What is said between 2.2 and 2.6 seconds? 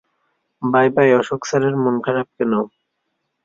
কেন?